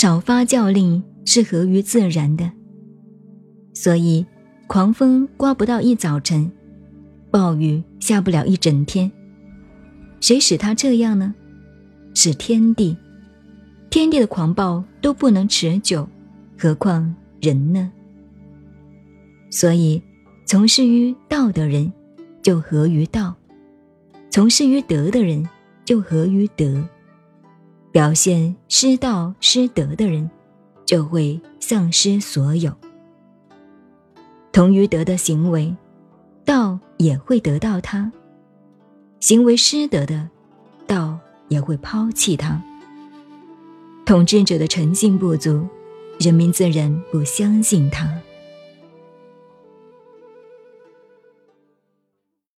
[0.00, 2.48] 少发教令是合于自然的。
[3.74, 4.24] 所以，
[4.68, 6.48] 狂风刮不到一早晨，
[7.32, 9.10] 暴雨下不了一整天。
[10.20, 11.34] 谁使他这样呢？
[12.14, 12.96] 是天地。
[13.90, 16.08] 天地的狂暴都不能持久，
[16.56, 17.90] 何况人呢？
[19.50, 20.00] 所以，
[20.46, 21.92] 从事于道的人，
[22.40, 23.34] 就合于道；
[24.30, 25.44] 从事于德的人，
[25.84, 26.88] 就合于德。
[27.90, 30.30] 表现失道失德的人，
[30.84, 32.72] 就会丧失所有。
[34.52, 35.74] 同于德的行为，
[36.44, 38.10] 道也会得到他；
[39.20, 40.28] 行为失德的，
[40.86, 42.62] 道也会抛弃他。
[44.04, 45.66] 统治者的诚信不足，
[46.18, 48.08] 人民自然不相信他。